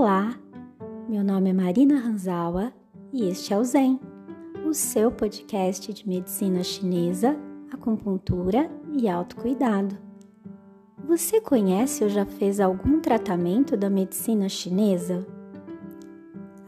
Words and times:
Olá, 0.00 0.38
meu 1.08 1.24
nome 1.24 1.50
é 1.50 1.52
Marina 1.52 1.96
Hanzawa 1.96 2.72
e 3.12 3.28
este 3.28 3.52
é 3.52 3.58
o 3.58 3.64
Zen, 3.64 3.98
o 4.64 4.72
seu 4.72 5.10
podcast 5.10 5.92
de 5.92 6.08
medicina 6.08 6.62
chinesa, 6.62 7.36
acupuntura 7.72 8.70
e 8.96 9.08
autocuidado. 9.08 9.98
Você 11.04 11.40
conhece 11.40 12.04
ou 12.04 12.10
já 12.10 12.24
fez 12.24 12.60
algum 12.60 13.00
tratamento 13.00 13.76
da 13.76 13.90
medicina 13.90 14.48
chinesa? 14.48 15.26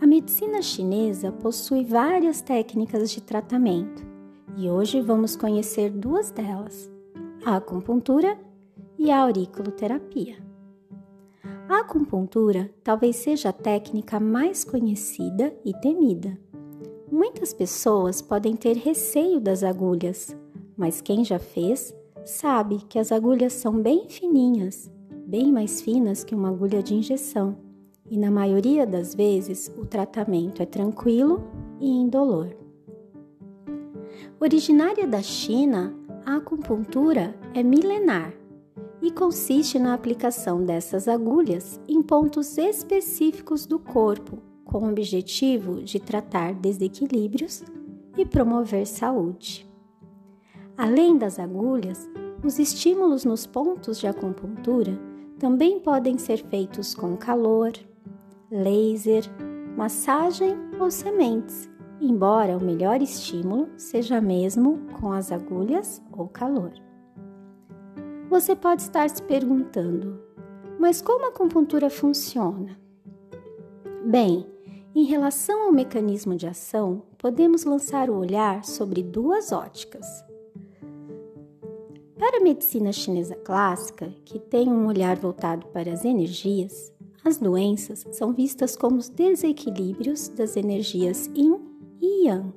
A 0.00 0.06
medicina 0.08 0.60
chinesa 0.60 1.30
possui 1.30 1.84
várias 1.84 2.42
técnicas 2.42 3.12
de 3.12 3.20
tratamento 3.20 4.04
e 4.56 4.68
hoje 4.68 5.00
vamos 5.00 5.36
conhecer 5.36 5.88
duas 5.88 6.32
delas: 6.32 6.90
a 7.46 7.54
acupuntura 7.54 8.36
e 8.98 9.08
a 9.08 9.20
auriculoterapia. 9.20 10.49
A 11.70 11.82
acupuntura 11.82 12.68
talvez 12.82 13.14
seja 13.14 13.50
a 13.50 13.52
técnica 13.52 14.18
mais 14.18 14.64
conhecida 14.64 15.54
e 15.64 15.72
temida. 15.72 16.36
Muitas 17.08 17.54
pessoas 17.54 18.20
podem 18.20 18.56
ter 18.56 18.76
receio 18.76 19.38
das 19.38 19.62
agulhas, 19.62 20.36
mas 20.76 21.00
quem 21.00 21.24
já 21.24 21.38
fez 21.38 21.94
sabe 22.24 22.78
que 22.88 22.98
as 22.98 23.12
agulhas 23.12 23.52
são 23.52 23.80
bem 23.80 24.08
fininhas, 24.08 24.90
bem 25.24 25.52
mais 25.52 25.80
finas 25.80 26.24
que 26.24 26.34
uma 26.34 26.48
agulha 26.48 26.82
de 26.82 26.92
injeção, 26.92 27.56
e 28.10 28.18
na 28.18 28.32
maioria 28.32 28.84
das 28.84 29.14
vezes 29.14 29.72
o 29.78 29.86
tratamento 29.86 30.60
é 30.60 30.66
tranquilo 30.66 31.40
e 31.78 31.88
indolor. 31.88 32.48
Originária 34.40 35.06
da 35.06 35.22
China, 35.22 35.94
a 36.26 36.34
acupuntura 36.34 37.32
é 37.54 37.62
milenar 37.62 38.39
e 39.02 39.10
consiste 39.10 39.78
na 39.78 39.94
aplicação 39.94 40.64
dessas 40.64 41.08
agulhas 41.08 41.80
em 41.88 42.02
pontos 42.02 42.58
específicos 42.58 43.66
do 43.66 43.78
corpo, 43.78 44.38
com 44.64 44.84
o 44.84 44.90
objetivo 44.90 45.82
de 45.82 45.98
tratar 45.98 46.54
desequilíbrios 46.54 47.62
e 48.16 48.24
promover 48.24 48.86
saúde. 48.86 49.68
Além 50.76 51.16
das 51.18 51.38
agulhas, 51.38 52.08
os 52.44 52.58
estímulos 52.58 53.24
nos 53.24 53.46
pontos 53.46 53.98
de 53.98 54.06
acupuntura 54.06 54.98
também 55.38 55.80
podem 55.80 56.18
ser 56.18 56.38
feitos 56.48 56.94
com 56.94 57.16
calor, 57.16 57.72
laser, 58.50 59.24
massagem 59.76 60.54
ou 60.78 60.90
sementes, 60.90 61.68
embora 62.00 62.56
o 62.56 62.64
melhor 62.64 63.02
estímulo 63.02 63.68
seja 63.76 64.20
mesmo 64.20 64.78
com 65.00 65.12
as 65.12 65.32
agulhas 65.32 66.02
ou 66.12 66.28
calor. 66.28 66.72
Você 68.30 68.54
pode 68.54 68.82
estar 68.82 69.10
se 69.10 69.20
perguntando, 69.20 70.22
mas 70.78 71.02
como 71.02 71.24
a 71.24 71.30
acupuntura 71.30 71.90
funciona? 71.90 72.78
Bem, 74.06 74.46
em 74.94 75.02
relação 75.02 75.66
ao 75.66 75.72
mecanismo 75.72 76.36
de 76.36 76.46
ação, 76.46 77.02
podemos 77.18 77.64
lançar 77.64 78.08
o 78.08 78.16
olhar 78.16 78.64
sobre 78.64 79.02
duas 79.02 79.50
óticas. 79.50 80.06
Para 82.16 82.38
a 82.38 82.40
medicina 82.40 82.92
chinesa 82.92 83.34
clássica, 83.34 84.14
que 84.24 84.38
tem 84.38 84.68
um 84.68 84.86
olhar 84.86 85.16
voltado 85.16 85.66
para 85.66 85.92
as 85.92 86.04
energias, 86.04 86.92
as 87.24 87.36
doenças 87.36 88.06
são 88.12 88.32
vistas 88.32 88.76
como 88.76 88.98
os 88.98 89.08
desequilíbrios 89.08 90.28
das 90.28 90.56
energias 90.56 91.28
Yin 91.34 91.58
e 92.00 92.28
Yang. 92.28 92.54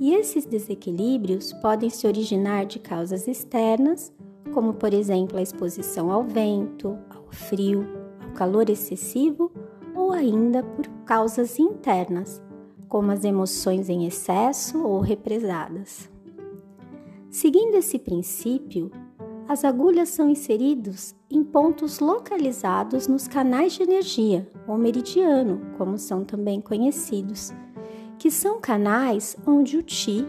E 0.00 0.14
esses 0.14 0.46
desequilíbrios 0.46 1.52
podem 1.52 1.90
se 1.90 2.06
originar 2.06 2.64
de 2.64 2.78
causas 2.78 3.28
externas 3.28 4.10
como 4.50 4.74
por 4.74 4.92
exemplo 4.92 5.38
a 5.38 5.42
exposição 5.42 6.10
ao 6.10 6.24
vento, 6.24 6.98
ao 7.08 7.24
frio, 7.30 7.86
ao 8.22 8.30
calor 8.32 8.68
excessivo 8.68 9.50
ou 9.94 10.12
ainda 10.12 10.62
por 10.62 10.86
causas 11.04 11.58
internas, 11.58 12.42
como 12.88 13.10
as 13.10 13.24
emoções 13.24 13.88
em 13.88 14.06
excesso 14.06 14.82
ou 14.82 15.00
represadas. 15.00 16.10
Seguindo 17.30 17.76
esse 17.76 17.98
princípio, 17.98 18.90
as 19.46 19.64
agulhas 19.64 20.08
são 20.10 20.28
inseridas 20.28 21.14
em 21.28 21.42
pontos 21.42 22.00
localizados 22.00 23.06
nos 23.06 23.26
canais 23.28 23.72
de 23.72 23.82
energia, 23.82 24.48
ou 24.66 24.76
meridiano, 24.76 25.60
como 25.76 25.98
são 25.98 26.24
também 26.24 26.60
conhecidos, 26.60 27.52
que 28.18 28.30
são 28.30 28.60
canais 28.60 29.36
onde 29.46 29.76
o 29.76 29.82
Qi, 29.82 30.24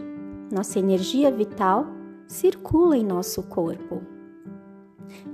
nossa 0.52 0.78
energia 0.78 1.30
vital, 1.30 1.86
circula 2.26 2.96
em 2.96 3.04
nosso 3.04 3.42
corpo 3.44 4.11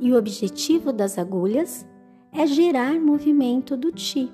e 0.01 0.13
o 0.13 0.19
objetivo 0.19 0.93
das 0.93 1.19
agulhas 1.19 1.87
é 2.33 2.47
gerar 2.47 3.01
movimento 3.01 3.77
do 3.77 3.93
Qi, 3.93 4.31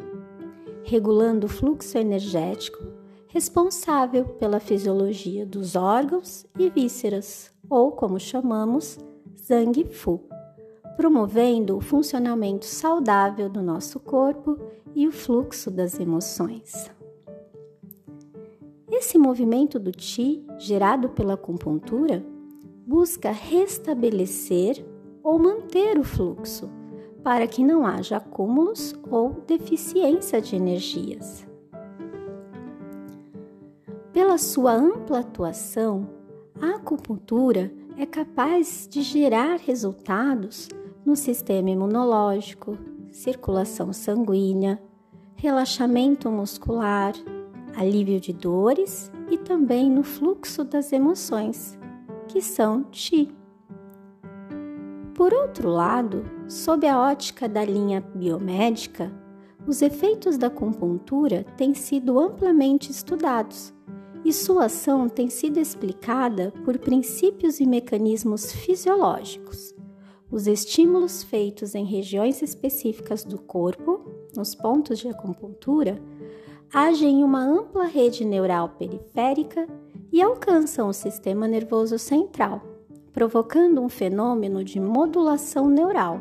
regulando 0.83 1.47
o 1.47 1.51
fluxo 1.51 1.97
energético 1.99 2.95
responsável 3.35 4.27
pela 4.27 4.61
fisiologia 4.61 5.45
dos 5.45 5.75
órgãos 5.75 6.47
e 6.57 6.71
vísceras, 6.71 7.51
ou 7.69 7.91
como 7.91 8.21
chamamos, 8.21 8.97
Zhang 9.37 9.85
Fu, 9.87 10.21
promovendo 10.97 11.77
o 11.77 11.81
funcionamento 11.81 12.65
saudável 12.65 13.49
do 13.49 13.61
nosso 13.61 13.99
corpo 13.99 14.57
e 14.95 15.09
o 15.09 15.11
fluxo 15.11 15.69
das 15.69 15.99
emoções. 15.99 16.89
Esse 18.89 19.19
movimento 19.19 19.81
do 19.81 19.91
Qi, 19.91 20.47
gerado 20.57 21.09
pela 21.09 21.35
acupuntura, 21.35 22.25
busca 22.87 23.33
restabelecer 23.33 24.87
ou 25.25 25.39
manter 25.39 25.99
o 25.99 26.05
fluxo, 26.05 26.71
para 27.23 27.47
que 27.47 27.65
não 27.65 27.87
haja 27.87 28.19
acúmulos 28.19 28.95
ou 29.11 29.43
deficiência 29.47 30.43
de 30.43 30.55
energias. 30.55 31.47
Pela 34.13 34.37
sua 34.37 34.75
ampla 34.75 35.21
atuação, 35.21 36.07
a 36.61 36.77
acupuntura 36.77 37.73
é 37.97 38.05
capaz 38.05 38.87
de 38.89 39.03
gerar 39.03 39.57
resultados 39.57 40.69
no 41.05 41.17
sistema 41.17 41.71
imunológico, 41.71 42.77
circulação 43.11 43.93
sanguínea, 43.93 44.81
relaxamento 45.37 46.31
muscular, 46.31 47.13
alívio 47.77 48.21
de 48.21 48.33
dores 48.33 49.11
e 49.31 49.39
também 49.39 49.91
no 49.91 50.03
fluxo 50.03 50.65
das 50.65 50.93
emoções, 50.93 51.79
que 52.29 52.41
são 52.41 52.85
Qi. 52.85 53.44
Por 55.15 55.33
outro 55.33 55.69
lado, 55.69 56.25
sob 56.49 56.85
a 56.89 57.01
ótica 57.01 57.49
da 57.49 57.65
linha 57.65 58.01
biomédica, 58.17 59.13
os 59.65 59.81
efeitos 59.81 60.37
da 60.37 60.49
acupuntura 60.49 61.45
têm 61.57 61.73
sido 61.73 62.19
amplamente 62.19 62.91
estudados 62.91 63.73
e 64.25 64.33
sua 64.33 64.65
ação 64.65 65.09
tem 65.09 65.31
sido 65.31 65.61
explicada 65.61 66.53
por 66.65 66.79
princípios 66.79 67.61
e 67.61 67.67
mecanismos 67.67 68.51
fisiológicos. 68.53 69.73
Os 70.33 70.49
estímulos 70.49 71.23
feitos 71.23 71.77
em 71.77 71.85
regiões 71.85 72.43
específicas 72.43 73.23
do 73.23 73.39
corpo, 73.39 74.05
nos 74.35 74.53
pontos 74.57 74.99
de 74.99 75.09
acupuntura, 75.09 76.03
agem 76.73 77.21
em 77.21 77.25
uma 77.25 77.45
ampla 77.45 77.85
rede 77.85 78.25
neural 78.25 78.71
periférica 78.71 79.69
e 80.11 80.21
alcançam 80.21 80.89
o 80.89 80.93
sistema 80.93 81.47
nervoso 81.47 82.01
central 82.01 82.74
provocando 83.15 83.81
um 83.81 83.89
fenômeno 83.89 84.65
de 84.65 84.81
modulação 84.81 85.69
neural. 85.69 86.21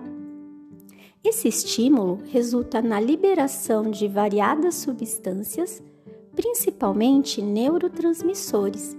Esse 1.24 1.48
estímulo 1.48 2.20
resulta 2.28 2.84
na 2.84 3.00
liberação 3.00 3.90
de 3.90 4.08
variadas 4.08 4.76
substâncias, 4.76 5.82
principalmente 6.36 7.42
neurotransmissores, 7.42 8.96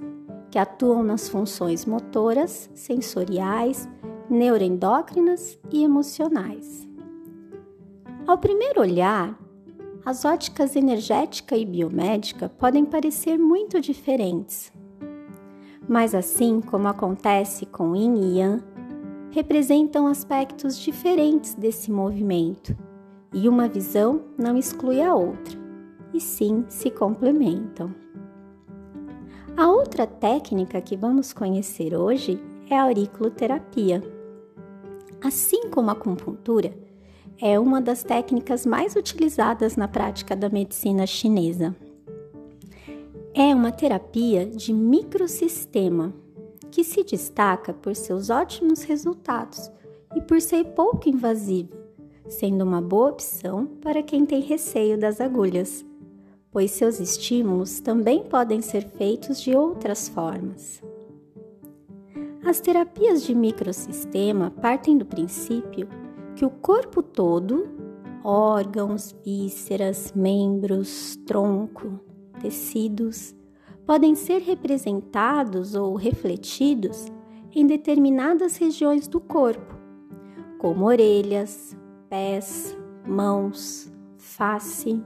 que 0.50 0.58
atuam 0.58 1.04
nas 1.04 1.28
funções 1.28 1.86
motoras, 1.86 2.68
sensoriais, 2.74 3.88
neuroendócrinas 4.28 5.56
e 5.70 5.84
emocionais. 5.84 6.88
Ao 8.26 8.38
primeiro 8.38 8.80
olhar, 8.80 9.38
as 10.04 10.24
óticas 10.24 10.74
energética 10.74 11.56
e 11.56 11.64
biomédica 11.64 12.48
podem 12.48 12.84
parecer 12.84 13.38
muito 13.38 13.80
diferentes, 13.80 14.72
mas 15.88 16.14
assim 16.14 16.60
como 16.60 16.88
acontece 16.88 17.66
com 17.66 17.94
Yin 17.94 18.14
e 18.14 18.38
Yang, 18.38 18.64
representam 19.30 20.06
aspectos 20.06 20.78
diferentes 20.78 21.54
desse 21.54 21.90
movimento, 21.90 22.76
e 23.32 23.48
uma 23.48 23.68
visão 23.68 24.22
não 24.38 24.56
exclui 24.56 25.02
a 25.02 25.14
outra, 25.14 25.58
e 26.12 26.20
sim 26.20 26.64
se 26.68 26.90
complementam. 26.90 27.94
A 29.56 29.68
outra 29.68 30.06
técnica 30.06 30.80
que 30.80 30.96
vamos 30.96 31.32
conhecer 31.32 31.94
hoje 31.94 32.40
é 32.68 32.76
a 32.76 32.84
auriculoterapia. 32.84 34.02
Assim 35.22 35.68
como 35.68 35.90
a 35.90 35.92
acupuntura, 35.92 36.72
é 37.40 37.58
uma 37.58 37.80
das 37.80 38.02
técnicas 38.02 38.64
mais 38.64 38.94
utilizadas 38.94 39.76
na 39.76 39.88
prática 39.88 40.36
da 40.36 40.48
medicina 40.48 41.06
chinesa. 41.06 41.74
É 43.36 43.52
uma 43.52 43.72
terapia 43.72 44.46
de 44.46 44.72
microsistema 44.72 46.14
que 46.70 46.84
se 46.84 47.02
destaca 47.02 47.74
por 47.74 47.96
seus 47.96 48.30
ótimos 48.30 48.84
resultados 48.84 49.72
e 50.14 50.20
por 50.20 50.40
ser 50.40 50.66
pouco 50.66 51.08
invasiva, 51.08 51.76
sendo 52.28 52.62
uma 52.62 52.80
boa 52.80 53.10
opção 53.10 53.66
para 53.66 54.04
quem 54.04 54.24
tem 54.24 54.40
receio 54.40 54.96
das 54.96 55.20
agulhas, 55.20 55.84
pois 56.52 56.70
seus 56.70 57.00
estímulos 57.00 57.80
também 57.80 58.22
podem 58.22 58.62
ser 58.62 58.86
feitos 58.86 59.40
de 59.40 59.56
outras 59.56 60.08
formas. 60.08 60.80
As 62.46 62.60
terapias 62.60 63.24
de 63.24 63.34
microsistema 63.34 64.52
partem 64.62 64.96
do 64.96 65.04
princípio 65.04 65.88
que 66.36 66.46
o 66.46 66.50
corpo 66.50 67.02
todo, 67.02 67.68
órgãos, 68.22 69.12
vísceras, 69.24 70.12
membros, 70.14 71.16
tronco, 71.26 71.98
tecidos, 72.44 73.34
podem 73.86 74.14
ser 74.14 74.42
representados 74.42 75.74
ou 75.74 75.94
refletidos 75.94 77.06
em 77.54 77.66
determinadas 77.66 78.58
regiões 78.58 79.08
do 79.08 79.18
corpo, 79.18 79.74
como 80.58 80.84
orelhas, 80.84 81.74
pés, 82.10 82.76
mãos, 83.06 83.90
face. 84.18 85.02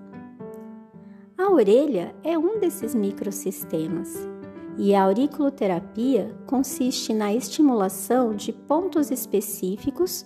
A 1.36 1.48
orelha 1.48 2.12
é 2.24 2.36
um 2.36 2.58
desses 2.58 2.92
microsistemas 2.92 4.28
e 4.76 4.92
a 4.92 5.04
auriculoterapia 5.04 6.36
consiste 6.44 7.14
na 7.14 7.32
estimulação 7.32 8.34
de 8.34 8.52
pontos 8.52 9.12
específicos 9.12 10.24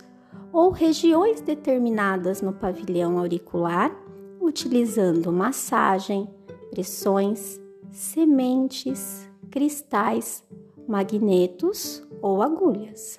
ou 0.51 0.71
regiões 0.71 1.43
determinadas 1.43 2.41
no 2.41 2.55
pavilhão 2.55 3.19
auricular, 3.19 3.95
utilizando 4.41 5.31
massagem, 5.31 6.29
pressões, 6.73 7.61
sementes, 7.91 9.31
cristais, 9.51 10.43
magnetos 10.89 12.03
ou 12.23 12.41
agulhas. 12.41 13.19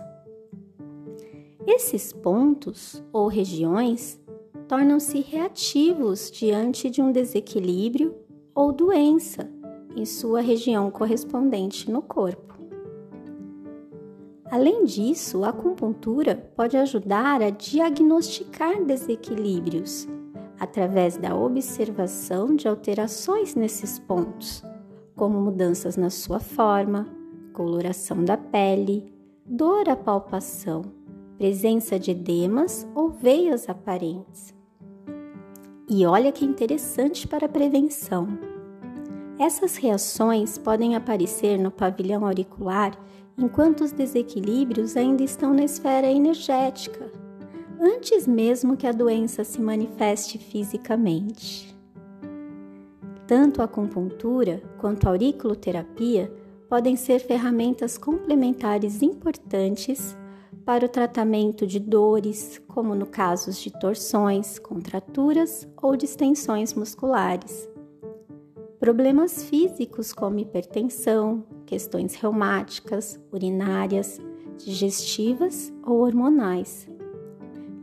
Esses 1.68 2.12
pontos 2.12 3.04
ou 3.14 3.28
regiões 3.28 4.20
tornam-se 4.68 5.20
reativos 5.20 6.32
diante 6.32 6.90
de 6.90 7.00
um 7.00 7.12
desequilíbrio 7.12 8.16
ou 8.56 8.72
doença 8.72 9.48
em 9.96 10.04
sua 10.04 10.42
região 10.42 10.90
correspondente 10.90 11.92
no 11.92 12.02
corpo. 12.02 12.56
Além 14.50 14.84
disso, 14.84 15.44
a 15.44 15.50
acupuntura 15.50 16.52
pode 16.56 16.76
ajudar 16.76 17.44
a 17.44 17.52
diagnosticar 17.52 18.84
desequilíbrios 18.84 20.08
através 20.64 21.18
da 21.18 21.36
observação 21.36 22.56
de 22.56 22.68
alterações 22.68 23.54
nesses 23.54 24.00
pontos, 24.00 24.64
como 25.14 25.40
mudanças 25.40 25.98
na 25.98 26.10
sua 26.10 26.40
forma, 26.40 27.06
coloração 27.52 28.24
da 28.24 28.38
pele, 28.38 29.14
dor 29.46 29.90
à 29.90 29.96
palpação, 29.96 30.84
presença 31.38 32.00
de 32.00 32.12
edemas 32.12 32.88
ou 32.96 33.10
veias 33.10 33.68
aparentes. 33.68 34.56
E 35.90 36.06
olha 36.06 36.32
que 36.32 36.46
interessante 36.46 37.28
para 37.28 37.46
a 37.46 37.50
prevenção. 37.50 38.28
Essas 39.38 39.76
reações 39.76 40.58
podem 40.58 40.96
aparecer 40.96 41.60
no 41.60 41.72
pavilhão 41.72 42.26
auricular 42.26 42.98
enquanto 43.38 43.82
os 43.82 43.92
desequilíbrios 43.92 44.96
ainda 44.96 45.24
estão 45.24 45.54
na 45.54 45.66
esfera 45.66 46.08
energética, 46.08 47.12
antes 47.84 48.26
mesmo 48.26 48.78
que 48.78 48.88
a 48.88 48.94
doença 48.94 49.44
se 49.44 49.62
manifeste 49.62 50.38
fisicamente. 50.38 51.76
Tanto 53.28 53.62
a 53.62 53.66
acupuntura 53.66 54.64
quanto 54.78 55.06
a 55.06 55.10
auriculoterapia 55.10 56.32
podem 56.70 56.96
ser 56.96 57.20
ferramentas 57.20 57.98
complementares 57.98 59.02
importantes 59.02 60.16
para 60.66 60.86
o 60.86 60.90
tratamento 60.90 61.68
de 61.68 61.78
dores, 61.78 62.62
como 62.70 62.96
no 62.96 63.06
caso 63.06 63.52
de 63.52 63.70
torções, 63.70 64.58
contraturas 64.58 65.68
ou 65.82 65.98
distensões 65.98 66.74
musculares. 66.74 67.68
Problemas 68.80 69.44
físicos 69.44 70.14
como 70.14 70.40
hipertensão, 70.40 71.44
questões 71.66 72.16
reumáticas, 72.16 73.20
urinárias, 73.32 74.22
digestivas 74.58 75.74
ou 75.86 76.00
hormonais. 76.00 76.88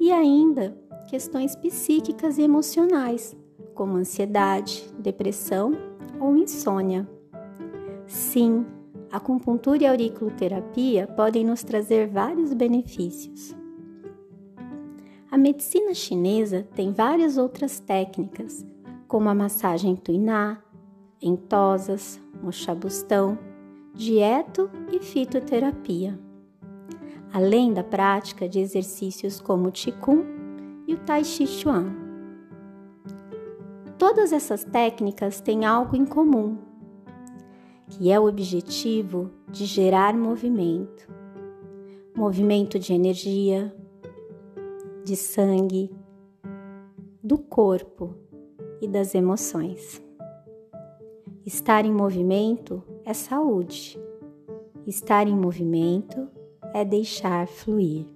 E 0.00 0.10
ainda 0.10 0.74
questões 1.08 1.54
psíquicas 1.54 2.38
e 2.38 2.42
emocionais, 2.42 3.36
como 3.74 3.96
ansiedade, 3.96 4.90
depressão 4.98 5.72
ou 6.18 6.34
insônia. 6.36 7.06
Sim, 8.06 8.64
a 9.12 9.18
acupuntura 9.18 9.82
e 9.82 9.86
auriculoterapia 9.86 11.06
podem 11.06 11.44
nos 11.44 11.62
trazer 11.62 12.08
vários 12.08 12.54
benefícios. 12.54 13.54
A 15.30 15.36
medicina 15.36 15.92
chinesa 15.92 16.66
tem 16.74 16.92
várias 16.92 17.36
outras 17.36 17.78
técnicas, 17.78 18.64
como 19.06 19.28
a 19.28 19.34
massagem 19.34 19.94
tuiná, 19.96 20.62
entosas, 21.20 22.18
mochabustão, 22.42 23.38
dieto 23.94 24.70
e 24.90 24.98
fitoterapia, 24.98 26.18
além 27.32 27.72
da 27.72 27.84
prática 27.84 28.48
de 28.48 28.58
exercícios 28.58 29.40
como 29.40 29.68
o 29.68 29.72
Qigong 29.72 30.24
e 30.86 30.94
o 30.94 30.98
Tai 30.98 31.24
Chi 31.24 31.46
Chuan. 31.46 31.94
Todas 33.98 34.32
essas 34.32 34.64
técnicas 34.64 35.40
têm 35.40 35.64
algo 35.64 35.94
em 35.94 36.04
comum, 36.04 36.58
que 37.88 38.10
é 38.10 38.18
o 38.18 38.26
objetivo 38.26 39.30
de 39.48 39.66
gerar 39.66 40.16
movimento, 40.16 41.08
movimento 42.16 42.78
de 42.78 42.92
energia, 42.92 43.74
de 45.04 45.16
sangue, 45.16 45.90
do 47.22 47.38
corpo 47.38 48.14
e 48.80 48.88
das 48.88 49.14
emoções. 49.14 50.02
Estar 51.44 51.84
em 51.84 51.92
movimento 51.92 52.82
é 53.04 53.12
saúde. 53.12 54.00
Estar 54.86 55.26
em 55.26 55.36
movimento 55.36 56.28
é 56.74 56.84
deixar 56.84 57.46
fluir. 57.46 58.06